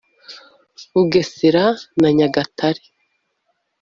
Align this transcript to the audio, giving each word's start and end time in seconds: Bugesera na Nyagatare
Bugesera 0.91 1.65
na 1.99 2.09
Nyagatare 2.17 2.81